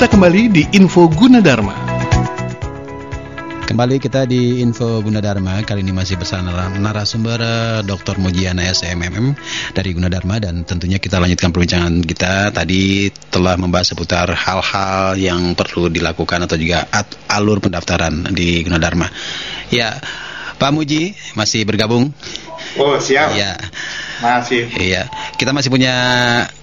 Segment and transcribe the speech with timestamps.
[0.00, 1.76] kita kembali di Info Gunadarma.
[3.68, 8.16] Kembali kita di Info Gunadarma Kali ini masih bersama narasumber eh, Dr.
[8.16, 9.36] Mujiana SMMM
[9.76, 12.48] dari Gunadarma Dan tentunya kita lanjutkan perbincangan kita.
[12.48, 16.88] Tadi telah membahas seputar hal-hal yang perlu dilakukan Atau juga
[17.28, 19.04] alur pendaftaran di Gunadarma
[19.68, 20.00] Ya,
[20.56, 22.08] Pak Muji masih bergabung?
[22.80, 23.36] Oh siap.
[23.36, 23.52] Ya.
[24.24, 24.64] Masih.
[24.80, 25.92] Iya, kita masih punya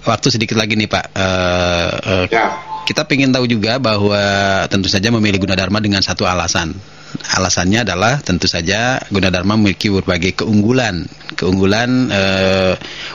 [0.02, 1.06] waktu sedikit lagi nih Pak.
[1.14, 6.72] Uh, uh, Ya kita ingin tahu juga bahwa tentu saja memilih Gunadarma dengan satu alasan
[7.08, 11.08] Alasannya adalah tentu saja Gunadarma memiliki berbagai keunggulan,
[11.40, 12.74] keunggulan uh,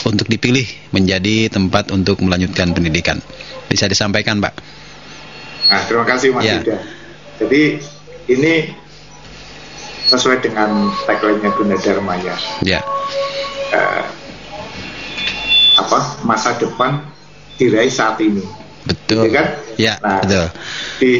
[0.10, 3.22] untuk dipilih menjadi tempat untuk melanjutkan pendidikan.
[3.70, 4.54] Bisa disampaikan, Pak?
[5.70, 6.58] Nah, terima kasih Mas ya.
[6.62, 6.78] Yuda.
[7.46, 7.62] Jadi
[8.34, 8.54] ini
[10.10, 12.36] sesuai dengan tagline-nya Gunadarma ya.
[12.66, 12.80] Ya.
[13.74, 14.06] Uh,
[15.78, 17.02] apa masa depan
[17.62, 18.42] diraih saat ini.
[18.84, 19.28] Betul.
[19.28, 19.48] Ya kan?
[19.80, 20.46] Ya, nah, betul.
[21.00, 21.12] Di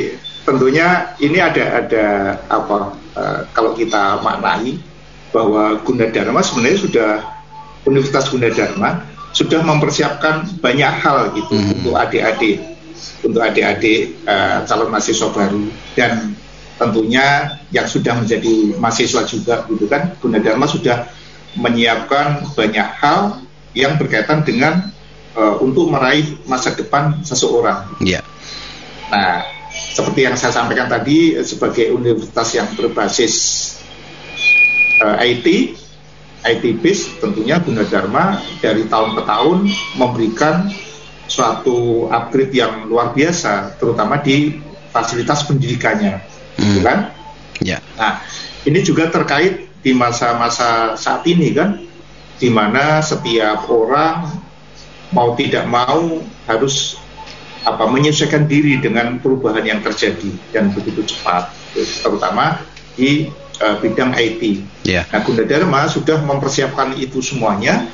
[0.44, 2.06] tentunya ini ada ada
[2.52, 4.80] apa uh, kalau kita maknai
[5.32, 7.12] bahwa Gunadarma sebenarnya sudah
[7.88, 11.74] Universitas Gunadarma sudah mempersiapkan banyak hal gitu hmm.
[11.82, 12.62] untuk adik-adik
[13.26, 15.64] untuk adik-adik uh, calon mahasiswa baru
[15.98, 16.38] dan
[16.78, 21.10] tentunya yang sudah menjadi mahasiswa juga gitu kan Gunadarma sudah
[21.58, 23.42] menyiapkan banyak hal
[23.74, 24.93] yang berkaitan dengan
[25.38, 27.86] uh, untuk meraih masa depan seseorang.
[28.02, 28.26] Yeah.
[29.14, 33.34] Nah, seperti yang saya sampaikan tadi sebagai universitas yang berbasis
[35.02, 35.78] uh, IT
[36.44, 39.58] IT base tentunya Gunadarma dari tahun ke tahun
[39.96, 40.68] memberikan
[41.26, 44.60] suatu upgrade yang luar biasa terutama di
[44.92, 46.20] fasilitas pendidikannya
[46.60, 46.84] hmm.
[46.84, 46.98] kan
[47.64, 47.80] ya.
[47.96, 48.20] nah
[48.68, 51.80] ini juga terkait di masa-masa saat ini kan
[52.38, 54.33] di mana setiap orang
[55.14, 56.20] mau tidak mau
[56.50, 56.98] harus
[57.64, 61.48] apa menyesuaikan diri dengan perubahan yang terjadi dan begitu cepat
[62.04, 62.60] terutama
[62.94, 63.32] di
[63.64, 64.62] uh, bidang IT.
[64.84, 65.08] Yeah.
[65.10, 67.88] Nah, Gunadarma sudah mempersiapkan itu semuanya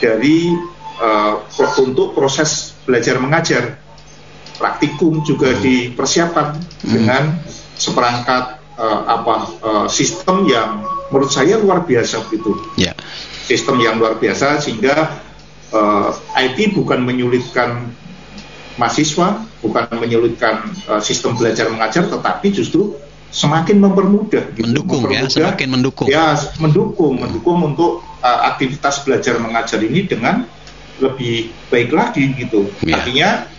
[0.00, 0.50] dari
[0.98, 1.44] uh,
[1.80, 3.78] untuk proses belajar mengajar.
[4.54, 5.60] Praktikum juga mm.
[5.60, 6.86] dipersiapkan mm.
[6.86, 7.22] dengan
[7.74, 12.54] seperangkat uh, apa uh, sistem yang menurut saya luar biasa begitu.
[12.78, 12.94] Yeah.
[13.44, 15.20] Sistem yang luar biasa sehingga
[15.74, 17.90] uh, IT bukan menyulitkan
[18.78, 22.94] mahasiswa, bukan menyulitkan uh, sistem belajar mengajar, tetapi justru
[23.34, 24.62] semakin mempermudah, gitu.
[24.62, 26.06] mendukung ya, mempermudah, ya, semakin mendukung.
[26.06, 26.26] Ya,
[26.62, 27.92] mendukung, mendukung untuk
[28.22, 30.46] uh, aktivitas belajar mengajar ini dengan
[31.02, 32.70] lebih baik lagi gitu.
[32.86, 33.02] Ya.
[33.02, 33.50] Artinya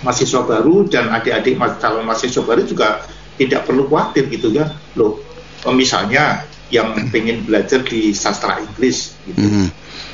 [0.00, 3.04] mahasiswa baru dan adik-adik calon mahasiswa baru juga
[3.36, 4.72] tidak perlu khawatir gitu ya.
[4.96, 5.20] Loh,
[5.72, 9.66] misalnya yang pengen belajar di sastra Inggris gitu, mm -hmm.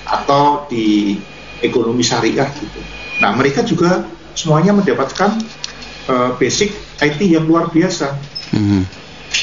[0.06, 1.18] Atau di
[1.64, 2.80] ekonomi syariah gitu.
[3.18, 4.06] Nah, mereka juga
[4.38, 5.34] semuanya mendapatkan
[6.06, 6.70] uh, basic
[7.02, 8.14] IT yang luar biasa.
[8.54, 8.86] Hmm.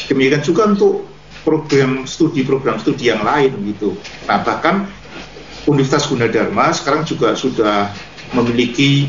[0.07, 1.15] Demikian juga untuk
[1.45, 3.93] program studi program studi yang lain gitu.
[4.25, 4.89] Nah bahkan
[5.69, 7.93] Universitas Gunadarma sekarang juga sudah
[8.33, 9.05] memiliki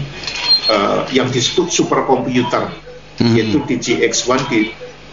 [0.68, 2.68] uh, yang disebut superkomputer
[3.24, 3.34] hmm.
[3.34, 4.52] yaitu DGX1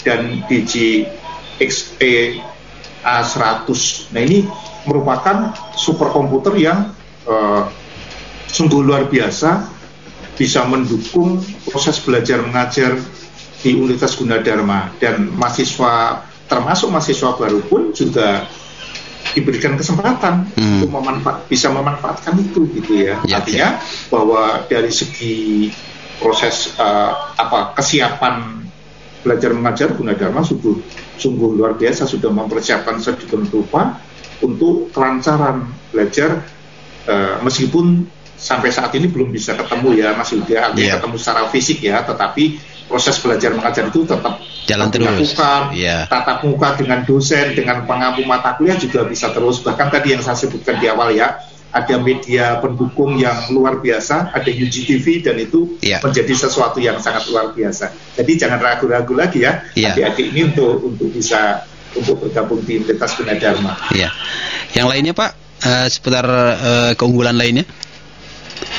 [0.04, 2.44] dan DGXE
[3.04, 3.80] A100.
[4.12, 4.44] Nah ini
[4.84, 6.92] merupakan superkomputer yang
[7.28, 7.68] uh,
[8.48, 9.66] sungguh luar biasa
[10.34, 11.40] bisa mendukung
[11.70, 12.98] proses belajar mengajar
[13.64, 18.46] di Universitas Gunadarma dan mahasiswa termasuk mahasiswa baru pun juga
[19.34, 20.84] diberikan kesempatan hmm.
[20.84, 24.12] untuk memanfaat bisa memanfaatkan itu gitu ya, ya artinya ya.
[24.12, 25.72] bahwa dari segi
[26.20, 28.68] proses uh, apa kesiapan
[29.24, 30.76] belajar mengajar Gunadarma sungguh
[31.16, 33.98] sungguh luar biasa sudah mempersiapkan sedemikian rupa
[34.44, 36.44] untuk kelancaran belajar
[37.08, 38.06] uh, meskipun
[38.44, 40.96] sampai saat ini belum bisa ketemu ya Mas Yuda, artinya yeah.
[41.00, 42.60] ketemu secara fisik ya, tetapi
[42.92, 45.32] proses belajar mengajar itu tetap jalan terus.
[45.72, 46.04] Yeah.
[46.12, 49.64] Tatap muka dengan dosen, dengan pengampu mata kuliah juga bisa terus.
[49.64, 51.40] Bahkan tadi yang saya sebutkan di awal ya,
[51.74, 56.04] ada media pendukung yang luar biasa, ada UGTV dan itu yeah.
[56.04, 57.96] menjadi sesuatu yang sangat luar biasa.
[58.20, 59.96] Jadi jangan ragu-ragu lagi ya, yeah.
[59.96, 61.64] adik-adik ini untuk untuk bisa
[61.98, 63.74] untuk bergabung di Universitas Gunadarma.
[63.94, 64.10] Iya.
[64.74, 65.32] Yang lainnya Pak,
[65.64, 67.66] uh, seputar uh, keunggulan lainnya?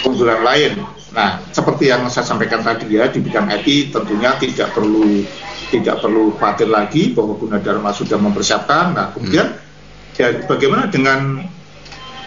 [0.05, 0.73] keunggulan lain.
[1.15, 5.23] Nah, seperti yang saya sampaikan tadi ya di bidang IT tentunya tidak perlu
[5.71, 8.95] tidak perlu khawatir lagi bahwa Gunadarma sudah mempersiapkan.
[8.95, 10.19] Nah, kemudian hmm.
[10.19, 11.43] ya, bagaimana dengan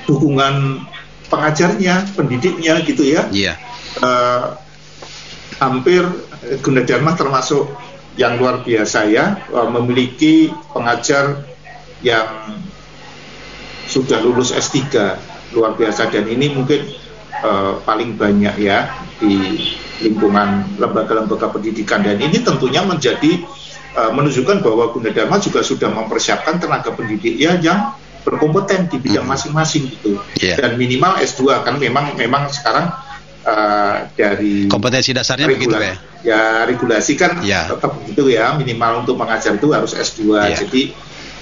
[0.07, 0.83] dukungan
[1.28, 3.28] pengajarnya, pendidiknya gitu ya?
[3.30, 3.54] Iya.
[4.00, 4.56] Uh,
[5.60, 6.07] hampir
[6.63, 7.68] Gunadarma termasuk
[8.18, 11.46] yang luar biasa ya, uh, memiliki pengajar
[12.02, 12.28] yang
[13.88, 14.92] sudah lulus S3
[15.56, 16.92] luar biasa dan ini mungkin
[17.40, 19.64] uh, paling banyak ya di
[20.04, 23.42] lingkungan lembaga-lembaga pendidikan dan ini tentunya menjadi
[23.96, 27.96] uh, menunjukkan bahwa Gunadarma juga sudah mempersiapkan tenaga pendidiknya yang
[28.28, 29.31] berkompeten di bidang hmm.
[29.31, 30.60] masing-masing gitu yeah.
[30.60, 32.92] dan minimal S2 kan memang memang sekarang
[33.48, 35.96] uh, dari kompetensi dasarnya begitu ya
[36.28, 37.72] ya regulasi kan yeah.
[37.72, 40.60] tetap begitu ya minimal untuk mengajar itu harus S2 yeah.
[40.60, 40.82] jadi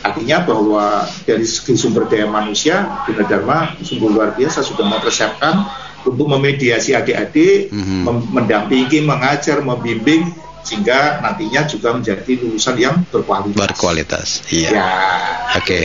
[0.06, 0.86] artinya bahwa
[1.26, 5.66] dari segi sumber daya manusia Gunadarma sungguh luar biasa sudah mempersiapkan
[6.06, 8.30] untuk memediasi adik-adik, mm-hmm.
[8.30, 10.30] mendampingi, mengajar, membimbing
[10.66, 13.58] sehingga nantinya juga menjadi lulusan yang berkualitas.
[13.58, 14.70] Berkualitas, iya.
[14.70, 14.90] Ya.
[15.58, 15.66] Oke.
[15.66, 15.84] Okay.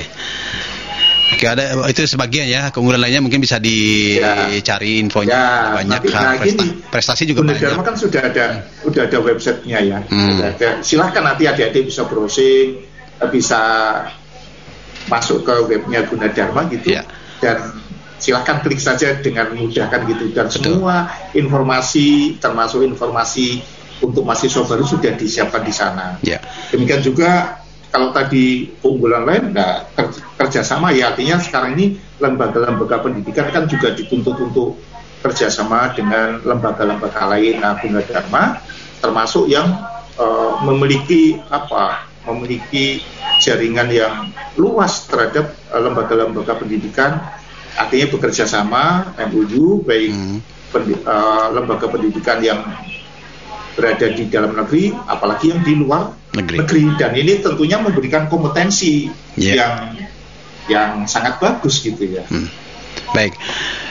[1.30, 5.02] Oke ada itu sebagian ya keunggulan lainnya mungkin bisa dicari ya.
[5.02, 5.46] infonya ya,
[5.78, 7.62] banyak nanti, nah, presta, prestasi juga banyak.
[7.62, 8.82] Dharma kan sudah ada hmm.
[8.82, 9.98] sudah ada websitenya ya.
[10.10, 10.42] Hmm.
[10.42, 10.82] ada.
[10.82, 12.82] Silahkan nanti adik-adik bisa browsing,
[13.30, 13.60] bisa
[15.06, 17.02] masuk ke webnya Gunadarma gitu ya.
[17.40, 17.78] dan
[18.20, 20.76] silahkan klik saja dengan mudah kan gitu dan Betul.
[20.76, 23.64] semua informasi termasuk informasi
[24.00, 26.16] untuk mahasiswa baru sudah disiapkan di sana.
[26.24, 26.40] Ya.
[26.72, 27.59] Demikian juga
[27.90, 29.82] kalau tadi keunggulan lain, nah,
[30.38, 34.78] kerjasama ya artinya sekarang ini lembaga-lembaga pendidikan kan juga dituntut untuk
[35.20, 37.60] kerjasama dengan lembaga-lembaga lain.
[37.60, 38.62] Nah, Dharma
[39.02, 39.66] termasuk yang
[40.16, 42.06] uh, memiliki apa?
[42.30, 43.02] Memiliki
[43.40, 44.28] jaringan yang
[44.60, 47.16] luas terhadap eh, lembaga-lembaga pendidikan
[47.80, 50.38] artinya bekerja sama MUU baik hmm.
[50.68, 52.60] pendi, uh, lembaga pendidikan yang
[53.72, 56.84] berada di dalam negeri apalagi yang di luar negeri, negeri.
[56.94, 59.56] dan ini tentunya memberikan kompetensi yeah.
[59.58, 59.72] yang
[60.70, 62.22] yang sangat bagus gitu ya.
[62.30, 62.46] Hmm.
[63.10, 63.34] Baik.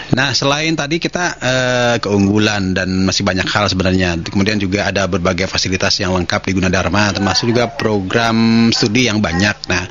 [0.09, 4.17] Nah, selain tadi kita uh, keunggulan dan masih banyak hal sebenarnya.
[4.25, 9.69] Kemudian juga ada berbagai fasilitas yang lengkap di Gunadarma, termasuk juga program studi yang banyak.
[9.69, 9.83] Nah,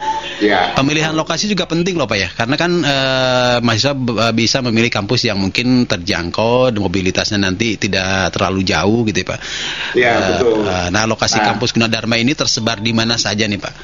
[0.42, 0.74] ya.
[0.74, 5.26] pemilihan lokasi juga penting loh Pak ya, karena kan uh, mahasiswa eh, bisa memilih kampus
[5.26, 9.40] yang mungkin terjangkau, mobilitasnya nanti tidak terlalu jauh gitu ya Pak.
[9.94, 10.54] Iya uh, betul.
[10.64, 11.46] Uh, nah, lokasi nah.
[11.54, 13.74] kampus Gunadarma ini tersebar di mana saja nih Pak?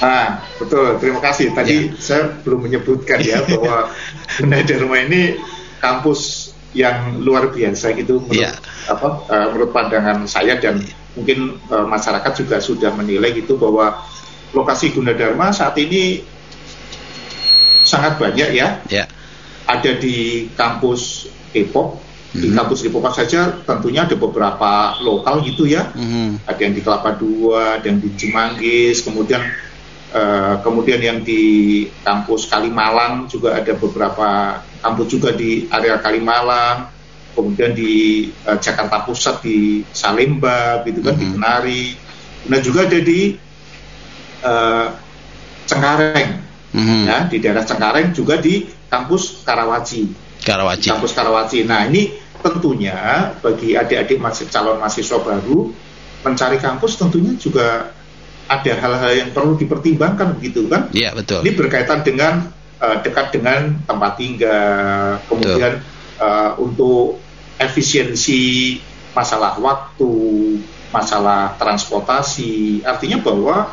[0.00, 0.96] Ah, betul.
[0.96, 1.52] Terima kasih.
[1.52, 2.00] Tadi ya.
[2.00, 3.92] saya belum menyebutkan ya bahwa
[4.40, 5.36] Dharma ini
[5.80, 8.54] kampus yang luar biasa gitu menurut ya.
[8.86, 10.78] apa uh, menurut pandangan saya dan
[11.18, 13.98] mungkin uh, masyarakat juga sudah menilai gitu bahwa
[14.50, 16.22] lokasi Gunadarma saat ini
[17.86, 18.82] sangat banyak ya.
[18.86, 19.04] ya.
[19.66, 21.98] Ada di kampus Depok,
[22.30, 22.56] di mm -hmm.
[22.58, 25.90] kampus Depok saja tentunya ada beberapa lokal gitu ya.
[25.94, 26.28] Mm -hmm.
[26.46, 29.42] Ada yang di Kelapa Dua, ada yang di Cimanggis, kemudian
[30.10, 36.90] Uh, kemudian yang di kampus Kalimalang juga ada beberapa kampus juga di area Kalimalang,
[37.30, 41.30] kemudian di uh, Jakarta Pusat di Salemba, gitu kan mm -hmm.
[41.30, 41.34] di.
[41.38, 41.84] Kenari,
[42.50, 43.38] nah juga ada di
[44.44, 44.94] uh,
[45.66, 46.30] Cengkareng,
[46.74, 47.02] mm -hmm.
[47.06, 50.02] ya di daerah Cengkareng juga di kampus Karawaci.
[50.42, 50.88] Karawaci.
[50.90, 51.62] Kampus Karawaci.
[51.68, 52.10] Nah ini
[52.40, 55.70] tentunya bagi adik-adik masih calon mahasiswa baru
[56.24, 57.92] mencari kampus tentunya juga
[58.50, 60.90] ada hal-hal yang perlu dipertimbangkan begitu kan?
[60.90, 61.46] Iya betul.
[61.46, 62.50] Ini berkaitan dengan
[62.82, 65.78] uh, dekat dengan tempat tinggal, kemudian
[66.18, 67.22] uh, untuk
[67.62, 68.76] efisiensi
[69.14, 70.12] masalah waktu,
[70.90, 72.82] masalah transportasi.
[72.82, 73.70] Artinya bahwa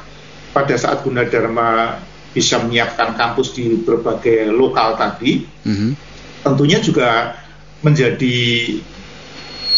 [0.52, 2.00] pada saat Gunadarma
[2.32, 5.92] bisa menyiapkan kampus di berbagai lokal tadi, mm -hmm.
[6.46, 7.34] tentunya juga
[7.82, 8.38] menjadi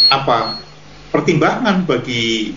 [0.09, 0.57] apa
[1.13, 2.53] pertimbangan bagi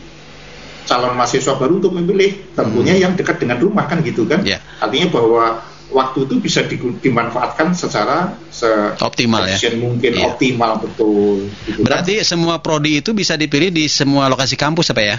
[0.87, 3.03] calon mahasiswa baru untuk memilih tentunya hmm.
[3.03, 4.59] yang dekat dengan rumah kan gitu kan yeah.
[4.83, 8.67] artinya bahwa waktu itu bisa di, dimanfaatkan secara se
[8.99, 10.27] optimal ya mungkin yeah.
[10.33, 11.87] optimal betul gitu kan.
[11.87, 12.27] berarti kan?
[12.27, 15.17] semua prodi itu bisa dipilih di semua lokasi kampus apa ya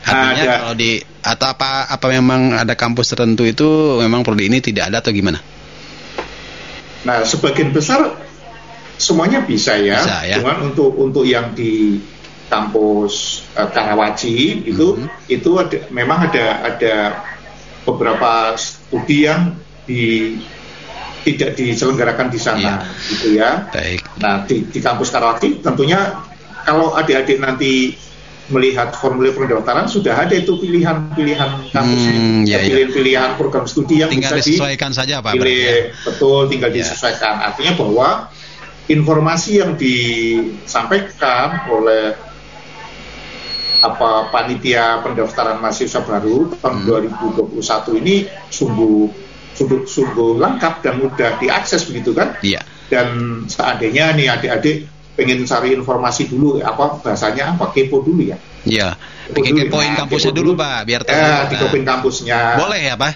[0.00, 0.54] Artinya ada.
[0.64, 5.04] kalau di atau apa apa memang ada kampus tertentu itu memang prodi ini tidak ada
[5.04, 5.38] atau gimana?
[7.04, 8.16] Nah, sebagian besar
[9.00, 10.00] semuanya bisa ya.
[10.00, 10.36] Bisa, ya.
[10.40, 12.00] Cuman untuk untuk yang di
[12.50, 15.30] kampus uh, Karawaci itu mm -hmm.
[15.30, 16.94] itu ada memang ada ada
[17.86, 19.54] beberapa studi yang
[19.86, 20.36] di
[21.20, 23.08] tidak diselenggarakan di sana yeah.
[23.12, 23.50] gitu ya.
[23.70, 24.00] Baik.
[24.20, 26.16] Nah di, di kampus Karawaci tentunya
[26.64, 27.96] kalau adik-adik nanti
[28.50, 34.38] melihat formulir pendaftaran sudah ada itu pilihan-pilihan kampus hmm, ya, pilihan-pilihan program studi yang tinggal
[34.38, 35.38] bisa disesuaikan saja Pak.
[35.38, 35.74] Pilih, ya.
[36.06, 36.76] Betul, tinggal ya.
[36.82, 37.34] disesuaikan.
[37.40, 38.08] Artinya bahwa
[38.90, 42.18] informasi yang disampaikan oleh
[43.80, 47.56] apa panitia pendaftaran mahasiswa baru tahun hmm.
[47.56, 49.30] 2021 ini sungguh
[49.60, 52.36] sungguh, sungguh lengkap dan mudah diakses begitu kan?
[52.40, 52.64] Iya.
[52.88, 53.08] Dan
[53.46, 54.76] seandainya nih adik-adik
[55.18, 58.38] pengen cari informasi dulu apa bahasanya apa kepo dulu ya?
[58.66, 58.94] Iya.
[59.30, 61.14] Bikin kepoin nah, kampusnya dulu, dulu Pak, biar tahu.
[61.14, 62.40] Ya, dikepoin kampusnya.
[62.58, 63.12] Boleh ya Pak?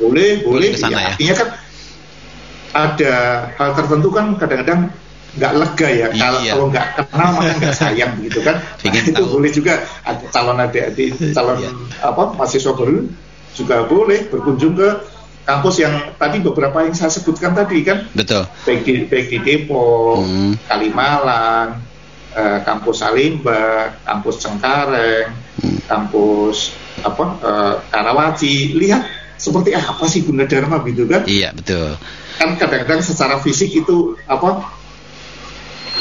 [0.00, 0.68] Boleh, boleh.
[0.72, 1.08] boleh ya, ya.
[1.12, 1.48] Artinya kan
[2.70, 3.12] ada
[3.58, 4.94] hal tertentu kan kadang-kadang
[5.30, 6.52] nggak lega ya kalau iya.
[6.54, 9.26] kalau nggak kenal maka nggak sayang gitu kan nah, itu tahu.
[9.38, 9.74] boleh juga
[10.34, 11.70] calon adik-adik calon iya.
[12.02, 13.06] apa mahasiswa baru
[13.54, 14.88] juga boleh berkunjung ke
[15.50, 20.22] kampus yang tadi beberapa yang saya sebutkan tadi kan betul baik di baik di Depok
[20.22, 20.52] hmm.
[20.70, 21.82] Kalimalang
[22.38, 25.90] eh, kampus Salimba kampus Cengkareng hmm.
[25.90, 29.02] kampus apa eh, Karawaci lihat
[29.34, 31.98] seperti apa sih Gunadarma gitu kan iya betul
[32.38, 34.78] kan kadang-kadang secara fisik itu apa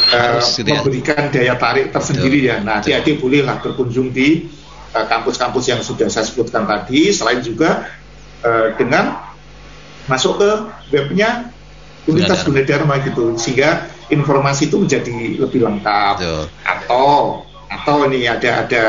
[0.10, 2.50] Harus, uh, memberikan daya tarik tersendiri Betul.
[2.50, 2.56] ya.
[2.66, 4.50] Nah, adik-adik bolehlah berkunjung di
[4.90, 7.86] eh, kampus-kampus uh, yang sudah saya sebutkan tadi, selain juga
[8.42, 9.29] uh, dengan
[10.10, 10.50] masuk ke
[10.92, 11.54] webnya
[12.10, 16.16] Universitas Gunadarma gitu, sehingga informasi itu menjadi lebih lengkap.
[16.18, 16.44] Betul.
[16.66, 17.08] Atau
[17.70, 18.84] atau ini ada ada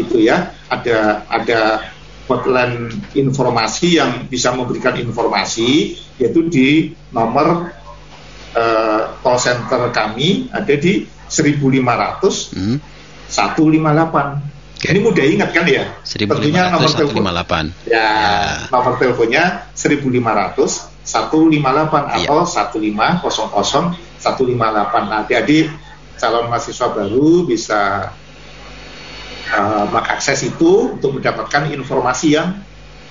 [0.00, 1.92] itu ya, ada ada
[2.24, 6.68] hotline informasi yang bisa memberikan informasi yaitu di
[7.12, 7.68] nomor
[8.56, 12.76] uh, call center kami ada di 1500 hmm.
[13.32, 14.61] 158.
[14.82, 14.98] Okay.
[14.98, 15.86] Ini mudah ingat kan ya?
[16.02, 17.70] 1500, Tentunya nomor telepon.
[17.86, 22.50] Ya, ya, nomor teleponnya 1500 158 atau ya.
[22.66, 25.06] 1500 158.
[25.06, 25.70] Nah, adik-adik
[26.18, 28.10] calon mahasiswa baru bisa
[29.54, 32.58] uh, mengakses itu untuk mendapatkan informasi yang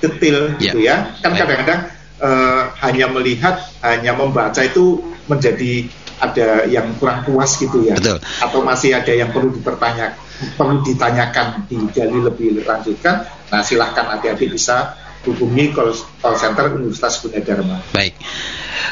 [0.04, 0.76] detail ya.
[0.76, 1.16] gitu ya.
[1.24, 1.88] Kan kadang-kadang
[2.20, 5.00] uh, hanya melihat, hanya membaca itu
[5.32, 5.88] menjadi
[6.22, 8.22] ada yang kurang puas gitu ya Betul.
[8.22, 10.14] atau masih ada yang perlu dipertanyakan
[10.54, 17.78] perlu ditanyakan digali lebih lanjutkan nah silahkan adik-adik bisa hubungi call, call center Universitas Gunadarma.
[17.94, 18.18] Baik.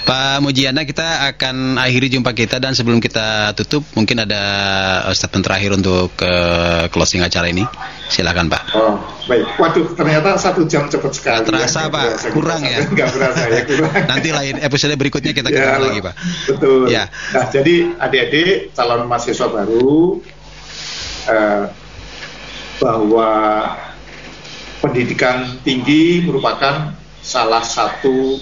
[0.05, 4.41] Pak Mujiana, kita akan akhiri jumpa kita dan sebelum kita tutup, mungkin ada
[5.13, 7.65] statement terakhir untuk uh, closing acara ini.
[8.09, 8.63] Silakan Pak.
[8.73, 9.45] Oh, baik.
[9.57, 11.41] Waduh, ternyata satu jam cepat sekali.
[11.41, 11.93] Gak terasa ya.
[11.93, 12.77] Pak, berasa, kurang ya.
[12.93, 13.93] Enggak berasa ya, kurang.
[14.11, 16.13] Nanti lain episode berikutnya kita ketemu ya, lagi Pak.
[16.53, 16.81] Betul.
[16.89, 17.03] Ya.
[17.33, 20.21] Nah, jadi adik-adik calon mahasiswa baru
[21.29, 21.63] uh,
[22.79, 23.29] bahwa
[24.79, 28.39] pendidikan tinggi merupakan salah satu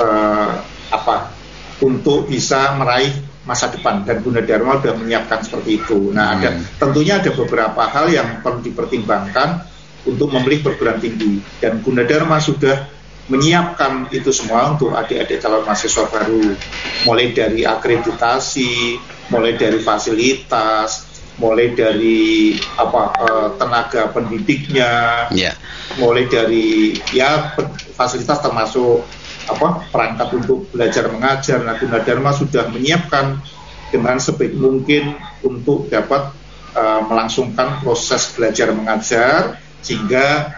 [0.00, 0.52] uh,
[0.92, 1.32] apa
[1.80, 3.12] untuk bisa meraih
[3.48, 6.12] masa depan dan Gunadarma sudah menyiapkan seperti itu.
[6.12, 6.36] Nah, hmm.
[6.36, 9.64] ada tentunya ada beberapa hal yang perlu dipertimbangkan
[10.04, 12.98] untuk memilih perguruan tinggi dan Gunadarma sudah
[13.28, 16.56] menyiapkan itu semua untuk adik-adik calon mahasiswa baru,
[17.04, 18.96] mulai dari akreditasi,
[19.28, 21.07] mulai dari fasilitas,
[21.38, 25.54] mulai dari apa uh, tenaga pendidiknya, yeah.
[25.96, 27.54] mulai dari ya
[27.94, 29.06] fasilitas termasuk
[29.48, 31.62] apa perangkat untuk belajar mengajar.
[31.62, 33.40] Nah, Gunadarma sudah menyiapkan
[33.88, 36.34] dengan sebaik mungkin untuk dapat
[36.76, 40.52] uh, melangsungkan proses belajar mengajar sehingga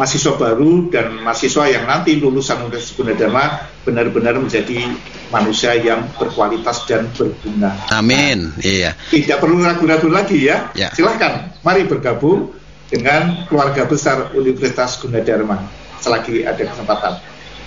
[0.00, 4.96] mahasiswa baru dan mahasiswa yang nanti lulusan Universitas Gunadarma benar-benar menjadi
[5.28, 7.76] manusia yang berkualitas dan berguna.
[7.92, 8.48] Amin.
[8.56, 8.96] Nah, iya.
[8.96, 10.72] Tidak perlu ragu-ragu lagi ya.
[10.72, 10.88] ya.
[10.96, 12.48] Silahkan, mari bergabung
[12.88, 15.68] dengan keluarga besar Universitas Gunadarma
[16.00, 17.20] selagi ada kesempatan.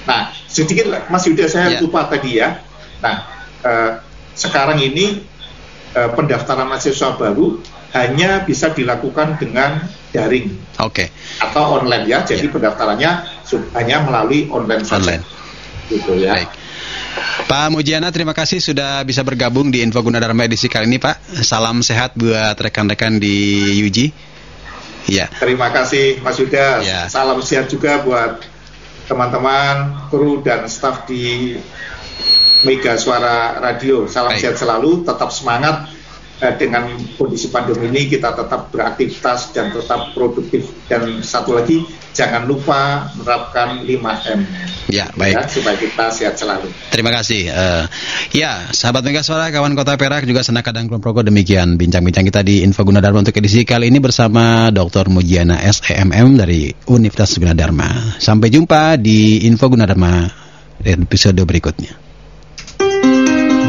[0.10, 1.80] Nah, sedikit Mas Yuda saya ya.
[1.86, 2.58] lupa tadi ya.
[3.00, 3.30] Nah,
[3.62, 3.92] eh,
[4.34, 5.22] sekarang ini
[5.94, 7.62] eh, pendaftaran mahasiswa baru
[7.94, 10.50] hanya bisa dilakukan dengan daring.
[10.82, 11.08] Oke.
[11.14, 11.42] Okay.
[11.42, 12.26] Atau online ya.
[12.26, 12.54] Jadi yeah.
[12.54, 13.12] pendaftarannya
[13.78, 15.02] hanya melalui online saja.
[15.02, 15.24] Online.
[15.90, 16.34] Gitu ya.
[16.34, 16.50] Baik.
[17.46, 21.46] Pak Mujiana, terima kasih sudah bisa bergabung di Info Gunadarma edisi kali ini, Pak.
[21.46, 23.98] Salam sehat buat rekan-rekan di UG.
[25.14, 25.30] Ya.
[25.38, 26.82] Terima kasih, Mas Yuda.
[26.82, 27.06] Ya.
[27.12, 28.42] Salam sehat juga buat
[29.06, 31.54] teman-teman, kru dan staf di
[32.64, 34.08] Mega Suara Radio.
[34.08, 34.42] Salam Baik.
[34.42, 35.92] sehat selalu, tetap semangat
[36.44, 42.46] eh, dengan kondisi pandemi ini kita tetap beraktivitas dan tetap produktif dan satu lagi jangan
[42.46, 44.40] lupa menerapkan 5M.
[44.92, 45.34] Ya, baik.
[45.34, 46.70] Ya, supaya kita sehat selalu.
[46.94, 47.50] Terima kasih.
[47.50, 47.84] Uh,
[48.36, 52.62] ya, sahabat Mega Suara, kawan Kota Perak juga Senaka dan Progo demikian bincang-bincang kita di
[52.62, 55.10] Info Gunadarma untuk edisi kali ini bersama Dr.
[55.10, 58.22] Mujiana SEMM dari Universitas Gunadarma.
[58.22, 60.30] Sampai jumpa di Info Gunadarma
[60.86, 62.12] episode berikutnya.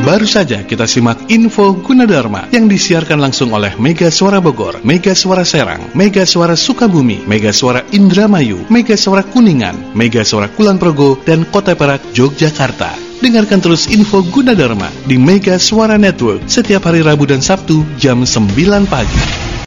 [0.04, 5.48] Baru saja kita simak info Gunadarma yang disiarkan langsung oleh Mega Suara Bogor, Mega Suara
[5.48, 11.48] Serang, Mega Suara Sukabumi, Mega Suara Indramayu, Mega Suara Kuningan, Mega Suara Kulon Progo, dan
[11.48, 12.92] Kota Perak, Yogyakarta.
[13.24, 18.84] Dengarkan terus info Gunadarma di Mega Suara Network setiap hari Rabu dan Sabtu jam 9
[18.84, 19.53] pagi.